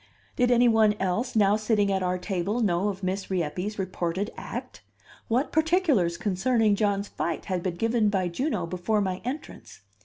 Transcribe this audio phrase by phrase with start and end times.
[0.35, 4.81] Did any one else now sitting at our table know of Miss Rieppe's reported act?
[5.27, 9.81] What particulars concerning John's fight had been given by Juno before my entrance?